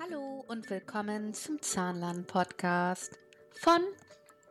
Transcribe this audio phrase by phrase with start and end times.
[0.00, 3.18] Hallo und willkommen zum Zahnlern-Podcast
[3.60, 3.80] von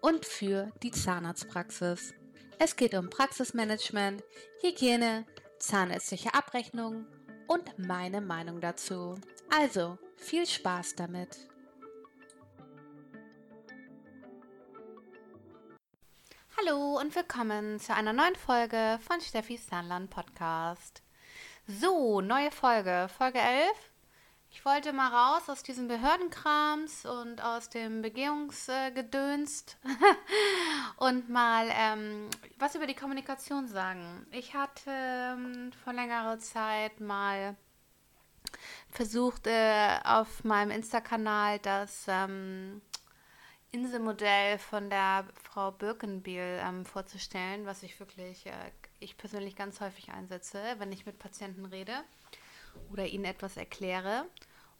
[0.01, 2.13] und für die Zahnarztpraxis.
[2.59, 4.25] Es geht um Praxismanagement,
[4.62, 5.25] Hygiene,
[5.58, 7.06] zahnärztliche Abrechnung
[7.48, 9.16] und meine Meinung dazu.
[9.50, 11.38] Also viel Spaß damit!
[16.57, 21.04] Hallo und willkommen zu einer neuen Folge von Steffis Zahnland Podcast.
[21.68, 23.71] So, neue Folge, Folge 11
[24.57, 29.77] ich wollte mal raus aus diesem Behördenkrams und aus dem Begehungsgedönst
[30.98, 34.25] und mal ähm, was über die Kommunikation sagen.
[34.31, 37.55] Ich hatte ähm, vor längerer Zeit mal
[38.89, 42.81] versucht, äh, auf meinem Insta-Kanal das ähm,
[43.71, 50.09] Inselmodell von der Frau Birkenbiel ähm, vorzustellen, was ich wirklich, äh, ich persönlich ganz häufig
[50.09, 51.93] einsetze, wenn ich mit Patienten rede
[52.91, 54.26] oder ihnen etwas erkläre.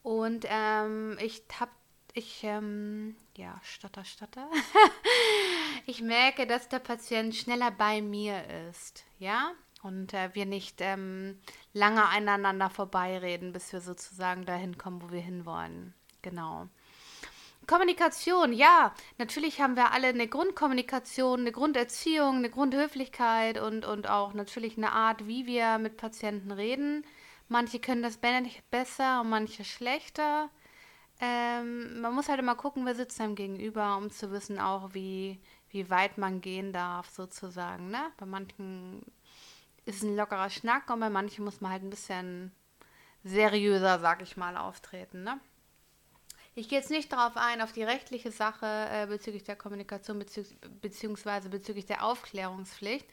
[0.08, 1.72] Und ähm, ich habe,
[2.14, 4.50] ich, ähm, ja, Stotter, Stotter.
[5.86, 9.52] ich merke, dass der Patient schneller bei mir ist, ja,
[9.84, 11.38] und äh, wir nicht ähm,
[11.74, 15.94] lange aneinander vorbeireden, bis wir sozusagen dahin kommen, wo wir hinwollen.
[16.22, 16.70] Genau.
[17.68, 24.34] Kommunikation, ja, natürlich haben wir alle eine Grundkommunikation, eine Grunderziehung, eine Grundhöflichkeit und, und auch
[24.34, 27.04] natürlich eine Art, wie wir mit Patienten reden.
[27.50, 30.50] Manche können das besser und manche schlechter.
[31.20, 35.40] Ähm, man muss halt immer gucken, wer sitzt einem gegenüber, um zu wissen auch, wie,
[35.70, 37.90] wie weit man gehen darf, sozusagen.
[37.90, 38.12] Ne?
[38.18, 39.02] Bei manchen
[39.86, 42.52] ist es ein lockerer Schnack und bei manchen muss man halt ein bisschen
[43.24, 45.24] seriöser, sag ich mal, auftreten.
[45.24, 45.40] Ne?
[46.54, 50.46] Ich gehe jetzt nicht darauf ein, auf die rechtliche Sache äh, bezüglich der Kommunikation bezieh
[50.82, 53.08] beziehungsweise bezüglich der Aufklärungspflicht.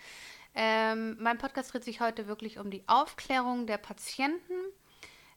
[0.54, 4.54] Ähm, mein Podcast dreht sich heute wirklich um die Aufklärung der Patienten.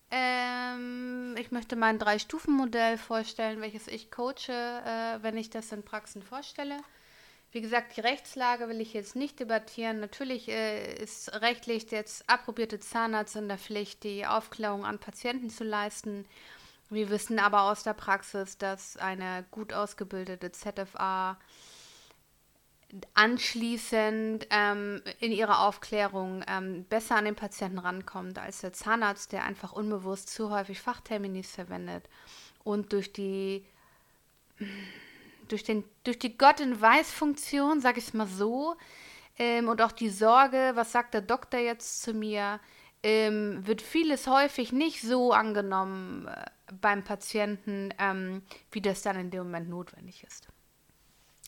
[0.10, 6.22] Ähm, ich möchte mein Drei-Stufen-Modell vorstellen, welches ich coache, äh, wenn ich das in Praxen
[6.22, 6.78] vorstelle.
[7.52, 10.00] Wie gesagt, die Rechtslage will ich jetzt nicht debattieren.
[10.00, 15.64] Natürlich äh, ist rechtlich jetzt approbierte Zahnarzt in der Pflicht, die Aufklärung an Patienten zu
[15.64, 16.26] leisten.
[16.90, 21.38] Wir wissen aber aus der Praxis, dass eine gut ausgebildete ZFA
[23.14, 29.44] anschließend ähm, in ihrer Aufklärung ähm, besser an den Patienten rankommt als der Zahnarzt, der
[29.44, 32.08] einfach unbewusst zu häufig Fachterminis verwendet
[32.64, 33.66] und durch die
[35.48, 38.76] durch, den, durch die Gott in Weiß-Funktion, sag ich es mal so,
[39.38, 42.60] ähm, und auch die Sorge, was sagt der Doktor jetzt zu mir,
[43.04, 46.46] ähm, wird vieles häufig nicht so angenommen äh,
[46.82, 50.48] beim Patienten, ähm, wie das dann in dem Moment notwendig ist.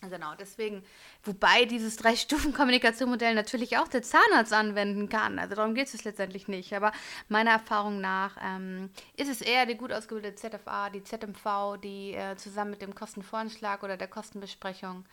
[0.01, 0.81] Genau, deswegen,
[1.23, 5.39] wobei dieses Drei-Stufen-Kommunikationsmodell natürlich auch der Zahnarzt anwenden kann.
[5.39, 6.73] Also darum geht es letztendlich nicht.
[6.73, 6.93] Aber
[7.27, 12.37] meiner Erfahrung nach ähm, ist es eher die gut ausgebildete ZFA, die ZMV, die äh,
[12.37, 15.05] zusammen mit dem Kostenvoranschlag oder der Kostenbesprechung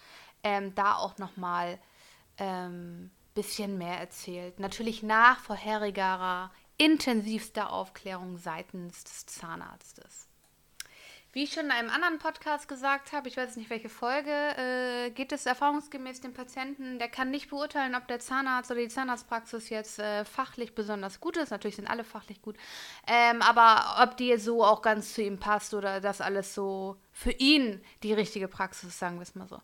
[0.45, 1.79] ähm, da auch nochmal
[2.39, 4.61] ein ähm, bisschen mehr erzählt.
[4.61, 10.29] Natürlich nach vorherigerer, intensivster Aufklärung seitens des Zahnarztes.
[11.37, 15.11] Wie ich schon in einem anderen Podcast gesagt habe, ich weiß nicht welche Folge, äh,
[15.11, 19.69] geht es erfahrungsgemäß dem Patienten, der kann nicht beurteilen, ob der Zahnarzt oder die Zahnarztpraxis
[19.69, 21.51] jetzt äh, fachlich besonders gut ist.
[21.51, 22.57] Natürlich sind alle fachlich gut,
[23.07, 27.33] ähm, aber ob die so auch ganz zu ihm passt oder das alles so für
[27.33, 29.61] ihn die richtige Praxis ist, sagen wir es mal so.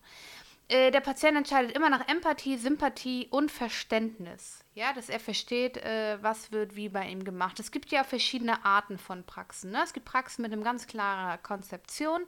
[0.73, 4.65] Äh, der Patient entscheidet immer nach Empathie, Sympathie und Verständnis.
[4.73, 7.59] Ja, dass er versteht, äh, was wird wie bei ihm gemacht.
[7.59, 9.69] Es gibt ja verschiedene Arten von Praxen.
[9.69, 9.81] Ne?
[9.83, 12.21] Es gibt Praxen mit einem ganz klaren Konzeption.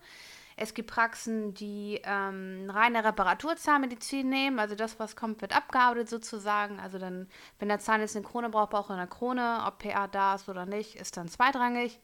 [0.58, 6.80] Es gibt Praxen, die ähm, reine Reparaturzahnmedizin nehmen, also das, was kommt, wird abgearbeitet sozusagen.
[6.80, 9.64] Also dann, wenn der Zahn jetzt eine Krone braucht, braucht er eine Krone.
[9.66, 12.00] Ob PA da ist oder nicht, ist dann zweitrangig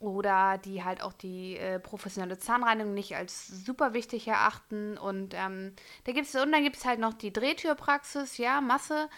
[0.00, 4.98] oder die halt auch die äh, professionelle Zahnreinigung nicht als super wichtig erachten.
[4.98, 5.74] Und ähm,
[6.04, 9.08] da gibt's, und dann gibt es halt noch die Drehtürpraxis, ja, Masse.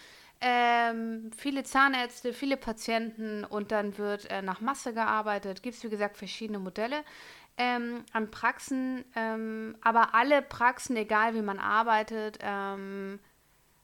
[0.41, 5.63] Ähm, viele Zahnärzte, viele Patienten und dann wird äh, nach Masse gearbeitet.
[5.63, 7.03] Gibt es, wie gesagt, verschiedene Modelle
[7.57, 9.05] ähm, an Praxen.
[9.15, 13.19] Ähm, aber alle Praxen, egal wie man arbeitet, ähm,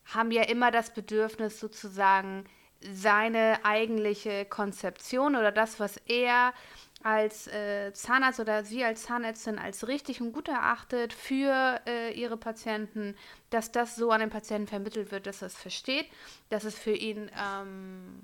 [0.03, 2.44] haben ja immer das Bedürfnis sozusagen,
[2.81, 6.53] seine eigentliche Konzeption oder das, was er
[7.01, 12.37] als äh, Zahnarzt oder Sie als Zahnärztin als richtig und gut erachtet für äh, Ihre
[12.37, 13.15] Patienten,
[13.49, 16.07] dass das so an den Patienten vermittelt wird, dass er es versteht,
[16.49, 18.21] dass es für ihn, ähm,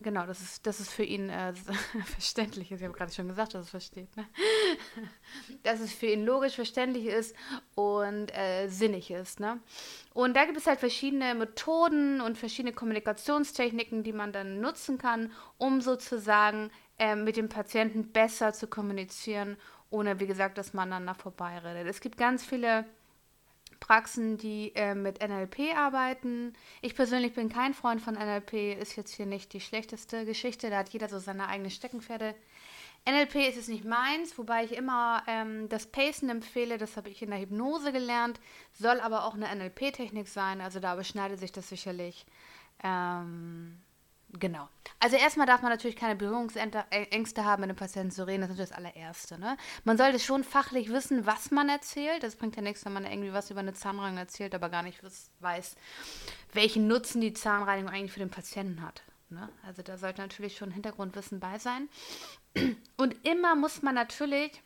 [0.00, 1.52] genau, dass es, dass es für ihn äh,
[2.04, 2.80] verständlich ist.
[2.80, 4.26] Ich habe gerade schon gesagt, dass es versteht, ne?
[5.62, 7.34] dass es für ihn logisch verständlich ist
[7.74, 9.40] und äh, sinnig ist.
[9.40, 9.60] Ne?
[10.14, 15.32] Und da gibt es halt verschiedene Methoden und verschiedene Kommunikationstechniken, die man dann nutzen kann,
[15.56, 19.56] um sozusagen äh, mit dem Patienten besser zu kommunizieren,
[19.90, 21.86] ohne, wie gesagt, dass man aneinander vorbeiredet.
[21.86, 22.84] Es gibt ganz viele
[23.80, 26.52] Praxen, die äh, mit NLP arbeiten.
[26.82, 30.78] Ich persönlich bin kein Freund von NLP, ist jetzt hier nicht die schlechteste Geschichte, da
[30.78, 32.34] hat jeder so seine eigenen Steckenpferde.
[33.08, 37.22] NLP ist es nicht meins, wobei ich immer ähm, das Pacen empfehle, das habe ich
[37.22, 38.40] in der Hypnose gelernt,
[38.72, 42.26] soll aber auch eine NLP-Technik sein, also da beschneidet sich das sicherlich.
[42.82, 43.80] Ähm,
[44.30, 44.68] Genau.
[45.00, 48.42] Also erstmal darf man natürlich keine Berührungsängste haben, mit einem Patienten zu reden.
[48.42, 49.38] Das ist das allererste.
[49.38, 49.56] Ne?
[49.84, 52.22] Man sollte schon fachlich wissen, was man erzählt.
[52.22, 55.00] Das bringt ja nichts, wenn man irgendwie was über eine Zahnreinigung erzählt, aber gar nicht
[55.40, 55.76] weiß,
[56.52, 59.02] welchen Nutzen die Zahnreinigung eigentlich für den Patienten hat.
[59.30, 59.48] Ne?
[59.66, 61.88] Also da sollte natürlich schon Hintergrundwissen bei sein.
[62.96, 64.62] Und immer muss man natürlich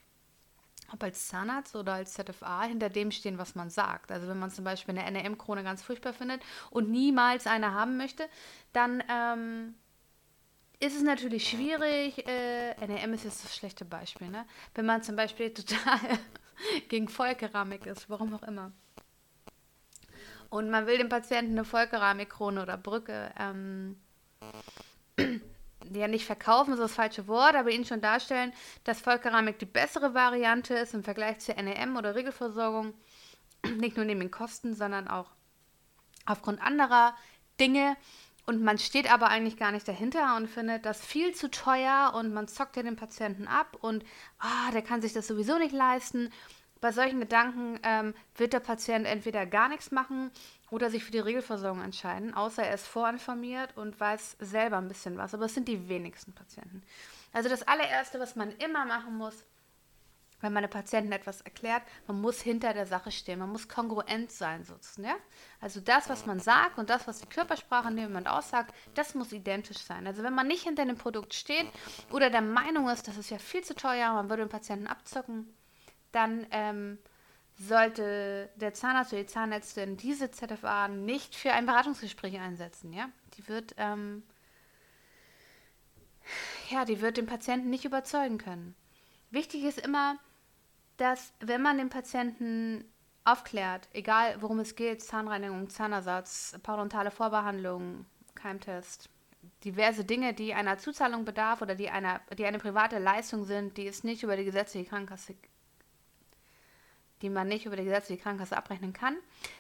[0.93, 4.13] ob als Zahnarzt oder als ZFA, hinter dem stehen, was man sagt.
[4.13, 8.29] Also wenn man zum Beispiel eine NRM-Krone ganz furchtbar findet und niemals eine haben möchte,
[8.73, 9.75] dann ähm,
[10.81, 12.27] ist es natürlich schwierig.
[12.27, 14.45] Äh, NRM ist jetzt das schlechte Beispiel, ne?
[14.75, 16.01] Wenn man zum Beispiel total
[16.89, 18.73] gegen Vollkeramik ist, warum auch immer.
[20.51, 23.97] Und man will dem Patienten eine Vollkeramikkrone oder Brücke ähm,
[26.01, 28.53] ja nicht verkaufen, so das falsche Wort, aber ihnen schon darstellen,
[28.85, 32.95] dass Vollkeramik die bessere Variante ist im Vergleich zur NEM oder Regelversorgung.
[33.79, 35.31] Nicht nur neben den Kosten, sondern auch
[36.27, 37.15] aufgrund anderer
[37.61, 37.97] Dinge.
[38.45, 42.35] Und man steht aber eigentlich gar nicht dahinter und findet das viel zu teuer und
[42.35, 44.05] man zockt ja den Patienten ab und
[44.41, 46.33] ah, der kann sich das sowieso nicht leisten.
[46.83, 50.33] Bei solchen Gedanken ähm, wird der Patient entweder gar nichts machen
[50.69, 55.17] oder sich für die Regelversorgung entscheiden, außer er ist vorinformiert und weiß selber ein bisschen
[55.17, 55.33] was.
[55.33, 56.83] Aber es sind die wenigsten Patienten.
[57.33, 59.45] Also das allererste, was man immer machen muss,
[60.41, 64.33] wenn man einem Patienten etwas erklärt, man muss hinter der Sache stehen, man muss kongruent
[64.33, 65.07] sein sozusagen.
[65.07, 65.15] Ja?
[65.61, 69.15] Also das, was man sagt und das, was die Körpersprache in dem Moment aussagt, das
[69.15, 70.05] muss identisch sein.
[70.09, 71.69] Also wenn man nicht hinter dem Produkt steht
[72.11, 75.47] oder der Meinung ist, das ist ja viel zu teuer, man würde den Patienten abzocken,
[76.13, 76.99] dann ähm,
[77.59, 83.09] sollte der Zahnarzt oder die Zahnärztin diese ZFA nicht für ein Beratungsgespräch einsetzen, ja?
[83.37, 84.23] Die wird, ähm,
[86.71, 88.75] ja, die wird den Patienten nicht überzeugen können.
[89.31, 90.19] Wichtig ist immer,
[90.97, 92.85] dass wenn man den Patienten
[93.25, 99.09] aufklärt, egal worum es geht, Zahnreinigung, Zahnersatz, parodontale Vorbehandlung, Keimtest,
[99.65, 103.87] diverse Dinge, die einer Zuzahlung bedarf oder die, einer, die eine private Leistung sind, die
[103.87, 105.35] es nicht über die gesetzliche Krankenkasse
[107.23, 109.17] die man nicht über die gesetzliche Krankenkasse abrechnen kann,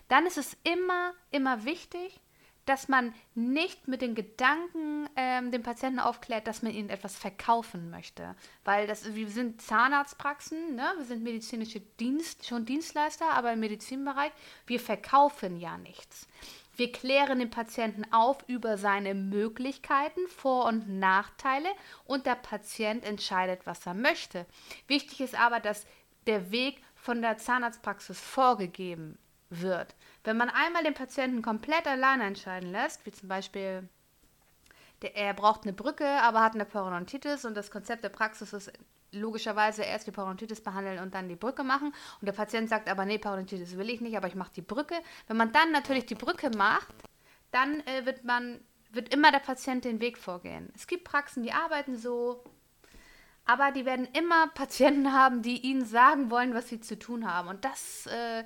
[0.09, 2.21] dann ist es immer, immer wichtig,
[2.65, 7.91] dass man nicht mit den Gedanken ähm, den Patienten aufklärt, dass man ihnen etwas verkaufen
[7.91, 8.37] möchte.
[8.65, 10.93] Weil das, wir sind Zahnarztpraxen, ne?
[10.97, 14.31] wir sind medizinische Dienst, schon Dienstleister, aber im Medizinbereich,
[14.67, 16.29] wir verkaufen ja nichts.
[16.75, 21.69] Wir klären den Patienten auf über seine Möglichkeiten, Vor- und Nachteile
[22.05, 24.47] und der Patient entscheidet, was er möchte.
[24.87, 25.85] Wichtig ist aber, dass
[26.27, 29.19] der Weg von der Zahnarztpraxis vorgegeben
[29.51, 29.97] wird.
[30.23, 33.89] Wenn man einmal den Patienten komplett alleine entscheiden lässt, wie zum Beispiel
[35.03, 38.73] der, er braucht eine Brücke, aber hat eine Parodontitis und das Konzept der Praxis ist
[39.11, 43.05] logischerweise erst die Parodontitis behandeln und dann die Brücke machen und der Patient sagt aber
[43.05, 44.95] nee, Parodontitis will ich nicht, aber ich mache die Brücke.
[45.27, 46.95] Wenn man dann natürlich die Brücke macht,
[47.51, 48.61] dann äh, wird man
[48.93, 50.71] wird immer der Patient den Weg vorgehen.
[50.77, 52.45] Es gibt Praxen, die arbeiten so,
[53.45, 57.49] aber die werden immer Patienten haben, die ihnen sagen wollen, was sie zu tun haben.
[57.49, 58.45] Und das äh,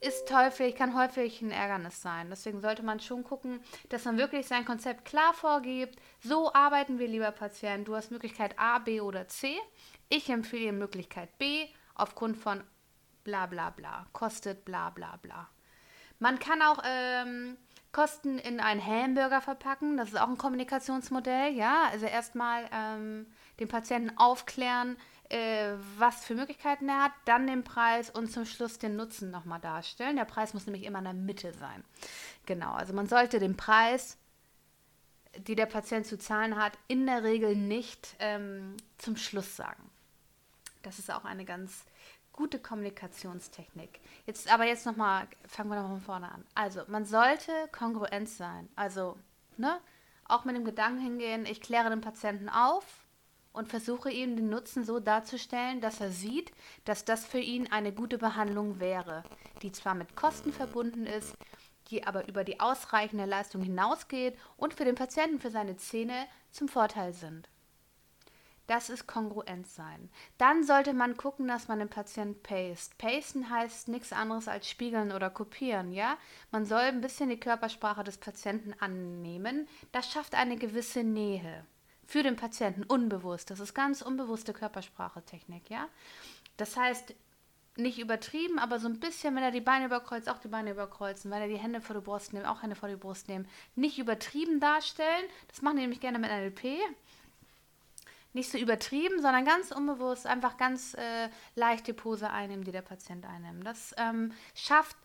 [0.00, 2.28] ist häufig, kann häufig ein Ärgernis sein.
[2.28, 5.98] Deswegen sollte man schon gucken, dass man wirklich sein Konzept klar vorgibt.
[6.20, 7.86] So arbeiten wir, lieber Patient.
[7.86, 9.56] Du hast Möglichkeit A, B oder C.
[10.08, 12.64] Ich empfehle dir Möglichkeit B aufgrund von
[13.22, 14.06] bla bla bla.
[14.12, 15.48] Kostet bla bla bla.
[16.18, 17.56] Man kann auch ähm,
[17.92, 19.96] Kosten in einen Hamburger verpacken.
[19.96, 21.88] Das ist auch ein Kommunikationsmodell, ja.
[21.90, 23.26] Also erstmal ähm,
[23.62, 24.96] den Patienten aufklären,
[25.28, 29.60] äh, was für Möglichkeiten er hat, dann den Preis und zum Schluss den Nutzen nochmal
[29.60, 30.16] darstellen.
[30.16, 31.82] Der Preis muss nämlich immer in der Mitte sein.
[32.46, 34.18] Genau, also man sollte den Preis,
[35.36, 39.90] die der Patient zu zahlen hat, in der Regel nicht ähm, zum Schluss sagen.
[40.82, 41.84] Das ist auch eine ganz
[42.32, 44.00] gute Kommunikationstechnik.
[44.26, 46.44] Jetzt aber jetzt nochmal, fangen wir nochmal von vorne an.
[46.54, 48.68] Also, man sollte kongruent sein.
[48.74, 49.16] Also,
[49.56, 49.80] ne,
[50.24, 53.01] auch mit dem Gedanken hingehen, ich kläre den Patienten auf,
[53.52, 56.52] und versuche ihm den Nutzen so darzustellen, dass er sieht,
[56.84, 59.22] dass das für ihn eine gute Behandlung wäre,
[59.62, 61.34] die zwar mit Kosten verbunden ist,
[61.88, 66.68] die aber über die ausreichende Leistung hinausgeht und für den Patienten für seine Zähne zum
[66.68, 67.48] Vorteil sind.
[68.68, 70.08] Das ist Kongruenz sein.
[70.38, 72.94] Dann sollte man gucken, dass man den Patienten paste.
[72.96, 76.16] Pasten heißt nichts anderes als spiegeln oder kopieren, ja?
[76.52, 79.68] Man soll ein bisschen die Körpersprache des Patienten annehmen.
[79.90, 81.66] Das schafft eine gewisse Nähe
[82.06, 83.50] für den Patienten unbewusst.
[83.50, 85.88] Das ist ganz unbewusste Körpersprache-Technik, ja.
[86.56, 87.14] Das heißt,
[87.76, 91.30] nicht übertrieben, aber so ein bisschen, wenn er die Beine überkreuzt, auch die Beine überkreuzen,
[91.30, 93.48] wenn er die Hände vor die Brust nimmt, auch Hände vor die Brust nehmen.
[93.76, 96.78] Nicht übertrieben darstellen, das machen die nämlich gerne mit NLP.
[98.34, 102.82] Nicht so übertrieben, sondern ganz unbewusst, einfach ganz äh, leicht die Pose einnehmen, die der
[102.82, 103.66] Patient einnimmt.
[103.66, 104.96] Das ähm, schafft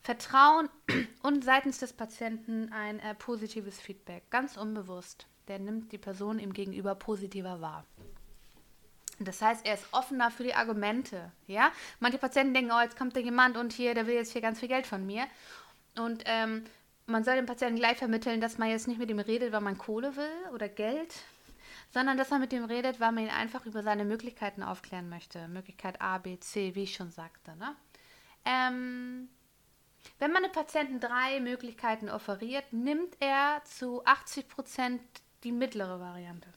[0.00, 0.68] Vertrauen
[1.22, 5.26] und seitens des Patienten ein äh, positives Feedback, ganz unbewusst.
[5.48, 7.84] Der nimmt die Person ihm gegenüber positiver wahr.
[9.18, 11.30] Das heißt, er ist offener für die Argumente.
[11.46, 11.70] Ja?
[12.00, 14.60] Manche Patienten denken, oh, jetzt kommt da jemand und hier, der will jetzt hier ganz
[14.60, 15.26] viel Geld von mir.
[15.96, 16.64] Und ähm,
[17.06, 19.78] man soll dem Patienten gleich vermitteln, dass man jetzt nicht mit ihm redet, weil man
[19.78, 21.14] Kohle will oder Geld,
[21.90, 25.46] sondern dass man mit ihm redet, weil man ihn einfach über seine Möglichkeiten aufklären möchte.
[25.48, 27.54] Möglichkeit A, B, C, wie ich schon sagte.
[27.56, 27.76] Ne?
[28.44, 29.28] Ähm,
[30.18, 35.00] wenn man einem Patienten drei Möglichkeiten offeriert, nimmt er zu 80 Prozent
[35.44, 36.48] die mittlere Variante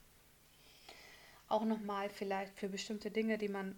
[1.48, 3.76] auch nochmal vielleicht für bestimmte Dinge, die man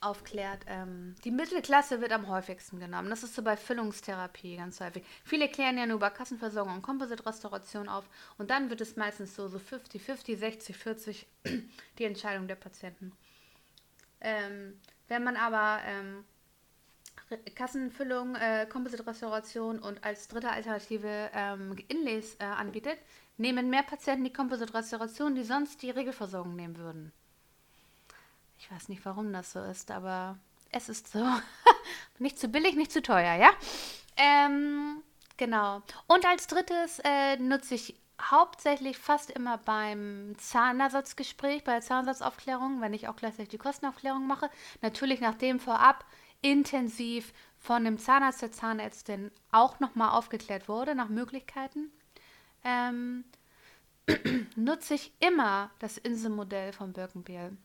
[0.00, 0.64] aufklärt.
[0.66, 3.08] Ähm, die Mittelklasse wird am häufigsten genommen.
[3.08, 5.02] Das ist so bei Füllungstherapie ganz häufig.
[5.24, 8.04] Viele klären ja nur bei Kassenversorgung und Composite-Restauration auf
[8.36, 11.26] und dann wird es meistens so, so 50, 50, 60, 40
[11.98, 13.12] die Entscheidung der Patienten.
[14.20, 14.78] Ähm,
[15.08, 16.24] wenn man aber ähm,
[17.54, 22.98] Kassenfüllung, äh, Composite-Restauration und als dritte Alternative ähm, Inlays äh, anbietet,
[23.36, 27.12] nehmen mehr Patienten die Composite-Restauration, die sonst die Regelversorgung nehmen würden.
[28.58, 30.38] Ich weiß nicht, warum das so ist, aber
[30.70, 31.24] es ist so.
[32.18, 33.50] nicht zu billig, nicht zu teuer, ja?
[34.16, 35.02] Ähm,
[35.36, 35.82] genau.
[36.06, 42.94] Und als drittes äh, nutze ich hauptsächlich fast immer beim Zahnersatzgespräch, bei der Zahnersatzaufklärung, wenn
[42.94, 44.48] ich auch gleichzeitig die Kostenaufklärung mache.
[44.82, 46.04] Natürlich nachdem vorab
[46.40, 51.90] intensiv von dem Zahnarzt der Zahnärztin auch nochmal aufgeklärt wurde nach Möglichkeiten
[52.64, 53.24] ähm,
[54.56, 57.56] nutze ich immer das Inselmodell von Birkenbiel.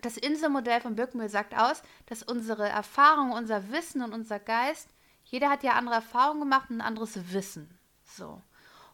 [0.00, 4.88] Das Inselmodell von Birkenbiel sagt aus, dass unsere Erfahrung, unser Wissen und unser Geist,
[5.24, 7.78] jeder hat ja andere Erfahrungen gemacht und ein anderes Wissen.
[8.04, 8.42] So.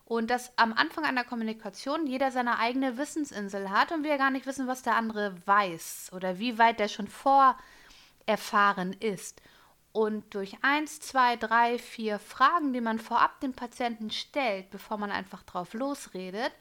[0.05, 4.47] Und dass am Anfang einer Kommunikation jeder seine eigene Wissensinsel hat und wir gar nicht
[4.47, 9.43] wissen, was der andere weiß oder wie weit der schon vorerfahren ist.
[9.93, 15.11] Und durch eins, zwei, drei, vier Fragen, die man vorab dem Patienten stellt, bevor man
[15.11, 16.53] einfach drauf losredet,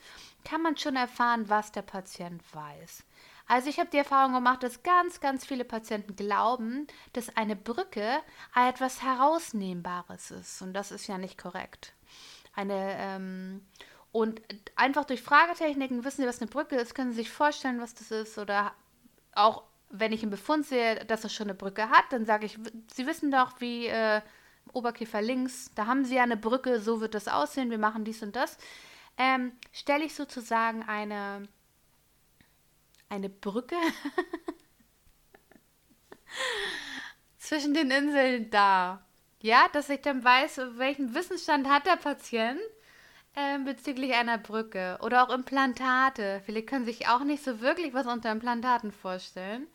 [0.45, 3.03] kann man schon erfahren, was der Patient weiß.
[3.47, 8.19] Also ich habe die Erfahrung gemacht, dass ganz, ganz viele Patienten glauben, dass eine Brücke
[8.55, 10.61] etwas Herausnehmbares ist.
[10.61, 11.93] Und das ist ja nicht korrekt.
[12.53, 13.65] Eine, ähm,
[14.11, 14.41] und
[14.75, 18.11] einfach durch Fragetechniken wissen Sie, was eine Brücke ist, können Sie sich vorstellen, was das
[18.11, 18.73] ist oder
[19.33, 22.57] auch wenn ich einen Befund sehe, dass er schon eine Brücke hat, dann sage ich,
[22.93, 24.21] Sie wissen doch, wie äh,
[24.73, 28.21] Oberkiefer links, da haben Sie ja eine Brücke, so wird das aussehen, wir machen dies
[28.21, 28.57] und das.
[29.17, 31.47] Ähm, Stelle ich sozusagen eine,
[33.09, 33.75] eine Brücke
[37.37, 39.05] zwischen den Inseln dar.
[39.41, 42.59] Ja, dass ich dann weiß, welchen Wissensstand hat der Patient
[43.37, 46.41] ähm, bezüglich einer Brücke oder auch Implantate.
[46.45, 49.67] Viele können sich auch nicht so wirklich was unter Implantaten vorstellen.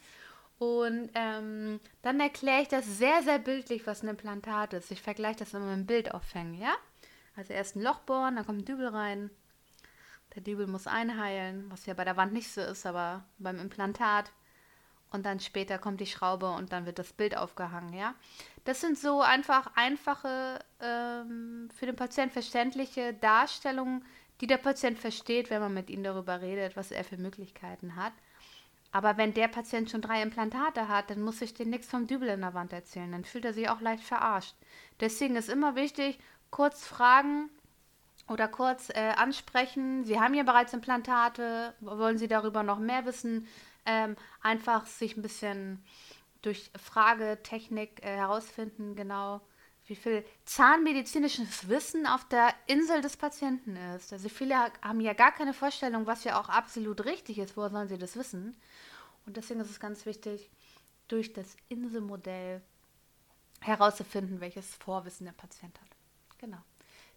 [0.58, 4.90] Und ähm, dann erkläre ich das sehr, sehr bildlich, was ein Implantat ist.
[4.90, 6.74] Ich vergleiche das immer mit einem Bildaufhängen, ja?
[7.36, 9.30] Also erst ein Loch bohren, dann kommt ein Dübel rein.
[10.34, 14.32] Der Dübel muss einheilen, was ja bei der Wand nicht so ist, aber beim Implantat
[15.10, 18.14] und dann später kommt die Schraube und dann wird das Bild aufgehangen, ja.
[18.64, 24.04] Das sind so einfach einfache, ähm, für den Patienten verständliche Darstellungen,
[24.40, 28.12] die der Patient versteht, wenn man mit ihm darüber redet, was er für Möglichkeiten hat.
[28.92, 32.28] Aber wenn der Patient schon drei Implantate hat, dann muss ich dir nichts vom Dübel
[32.28, 33.10] in der Wand erzählen.
[33.10, 34.54] Dann fühlt er sich auch leicht verarscht.
[35.00, 36.18] Deswegen ist immer wichtig,
[36.50, 37.48] kurz fragen
[38.28, 40.04] oder kurz äh, ansprechen.
[40.04, 41.74] Sie haben ja bereits Implantate.
[41.80, 43.48] Wollen Sie darüber noch mehr wissen?
[43.86, 45.84] ähm, einfach sich ein bisschen
[46.42, 49.40] durch Fragetechnik äh, herausfinden, genau
[49.86, 54.12] wie viel zahnmedizinisches Wissen auf der Insel des Patienten ist.
[54.12, 57.56] Also viele haben ja gar keine Vorstellung, was ja auch absolut richtig ist.
[57.56, 58.56] Woher sollen sie das wissen?
[59.26, 60.50] Und deswegen ist es ganz wichtig,
[61.08, 62.62] durch das Inselmodell
[63.60, 65.88] herauszufinden, welches Vorwissen der Patient hat.
[66.38, 66.58] Genau.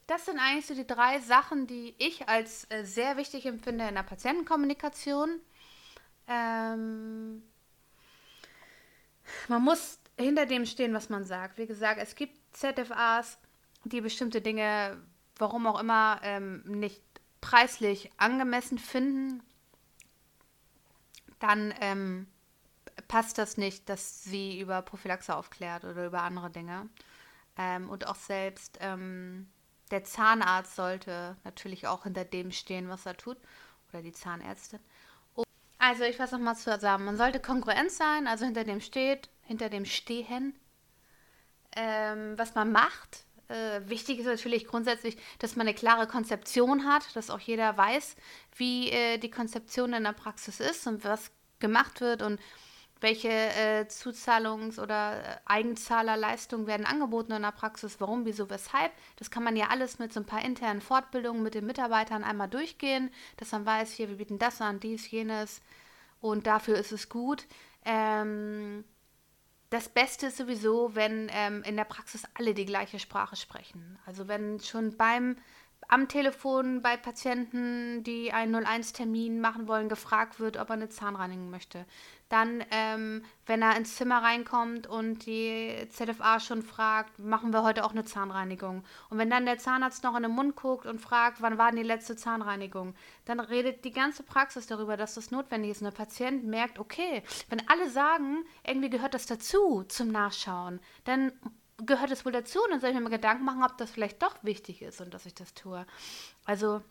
[0.08, 3.96] Das sind eigentlich so die drei Sachen, die ich als äh, sehr wichtig empfinde in
[3.96, 5.40] der Patientenkommunikation.
[6.28, 7.44] Ähm,
[9.48, 11.58] man muss hinter dem stehen, was man sagt.
[11.58, 13.38] Wie gesagt, es gibt ZFAs,
[13.84, 14.98] die bestimmte Dinge,
[15.38, 17.02] warum auch immer, ähm, nicht
[17.42, 19.44] preislich angemessen finden.
[21.40, 22.28] Dann ähm,
[23.08, 26.90] passt das nicht, dass sie über Prophylaxe aufklärt oder über andere Dinge.
[27.58, 29.48] Ähm, und auch selbst ähm,
[29.92, 33.38] der Zahnarzt sollte natürlich auch hinter dem stehen, was er tut
[33.90, 34.80] oder die Zahnärztin.
[35.88, 37.06] Also ich fasse nochmal zusammen.
[37.06, 40.56] Man sollte kongruent sein, also hinter dem steht, hinter dem stehen,
[41.76, 43.26] ähm, was man macht.
[43.50, 48.16] Äh, wichtig ist natürlich grundsätzlich, dass man eine klare Konzeption hat, dass auch jeder weiß,
[48.56, 52.40] wie äh, die Konzeption in der Praxis ist und was gemacht wird und
[53.06, 58.92] welche äh, Zuzahlungs- oder äh, Eigenzahlerleistungen werden angeboten in der Praxis, warum, wieso, weshalb.
[59.18, 62.50] Das kann man ja alles mit so ein paar internen Fortbildungen mit den Mitarbeitern einmal
[62.50, 65.62] durchgehen, dass man weiß, hier, wir bieten das an, dies, jenes
[66.20, 67.46] und dafür ist es gut.
[67.86, 68.84] Ähm,
[69.70, 74.00] das Beste ist sowieso, wenn ähm, in der Praxis alle die gleiche Sprache sprechen.
[74.08, 75.38] Also wenn schon beim
[75.88, 81.50] am Telefon bei Patienten, die einen 01-Termin machen wollen, gefragt wird, ob er eine Zahnreinigung
[81.50, 81.86] möchte.
[82.30, 87.86] Dann, ähm, wenn er ins Zimmer reinkommt und die ZFA schon fragt, machen wir heute
[87.86, 88.84] auch eine Zahnreinigung.
[89.12, 91.78] Und wenn dann der Zahnarzt noch in den Mund guckt und fragt, wann war denn
[91.78, 95.82] die letzte Zahnreinigung, dann redet die ganze Praxis darüber, dass das notwendig ist.
[95.82, 101.32] Und der Patient merkt, okay, wenn alle sagen, irgendwie gehört das dazu zum Nachschauen, dann
[101.78, 104.22] gehört es wohl dazu und dann soll ich mir mal Gedanken machen, ob das vielleicht
[104.22, 105.86] doch wichtig ist und dass ich das tue.
[106.46, 106.82] Also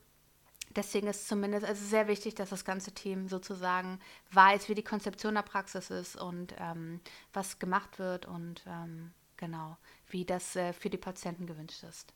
[0.76, 4.00] deswegen ist zumindest also sehr wichtig, dass das ganze Team sozusagen
[4.33, 7.00] weiß, wie die Konzeption der Praxis ist und ähm,
[7.33, 9.76] was gemacht wird und ähm, genau,
[10.09, 12.12] wie das äh, für die Patienten gewünscht ist.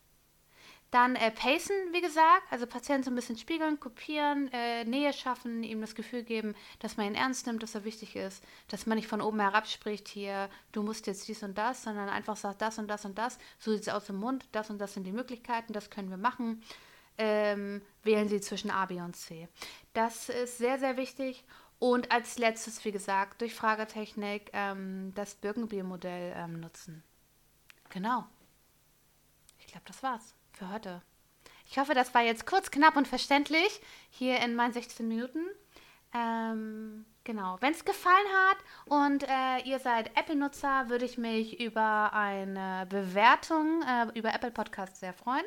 [0.91, 5.63] Dann äh, pacen, wie gesagt, also Patienten so ein bisschen spiegeln, kopieren, äh, Nähe schaffen,
[5.63, 8.97] ihm das Gefühl geben, dass man ihn ernst nimmt, dass er wichtig ist, dass man
[8.97, 12.63] nicht von oben herab spricht, hier, du musst jetzt dies und das, sondern einfach sagt,
[12.63, 15.05] das und das und das, so sieht es aus im Mund, das und das sind
[15.05, 16.63] die Möglichkeiten, das können wir machen.
[17.19, 19.49] Ähm, wählen Sie zwischen A, B und C.
[19.93, 21.45] Das ist sehr, sehr wichtig.
[21.81, 27.03] Und als letztes, wie gesagt, durch Fragetechnik ähm, das Birkenbier-Modell ähm, nutzen.
[27.91, 28.25] Genau.
[29.59, 31.03] Ich glaube, das war's für heute.
[31.71, 35.45] Ich hoffe, das war jetzt kurz, knapp und verständlich hier in meinen 16 Minuten.
[36.15, 37.59] Ähm, genau.
[37.61, 38.17] Wenn es gefallen
[38.49, 44.51] hat und äh, ihr seid Apple-Nutzer, würde ich mich über eine Bewertung äh, über Apple
[44.51, 45.45] Podcasts sehr freuen.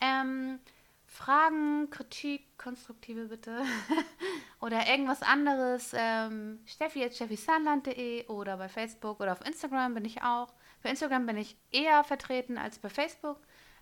[0.00, 0.58] Ähm,
[1.06, 3.62] Fragen, Kritik, konstruktive bitte
[4.60, 10.22] oder irgendwas anderes, ähm, Steffi at steffisanland.de oder bei Facebook oder auf Instagram bin ich
[10.22, 10.54] auch.
[10.82, 13.38] Bei Instagram bin ich eher vertreten als bei Facebook.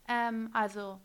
[0.09, 1.01] Ähm, also,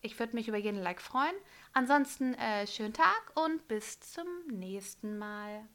[0.00, 1.34] ich würde mich über jeden Like freuen.
[1.72, 5.68] Ansonsten äh, schönen Tag und bis zum nächsten Mal.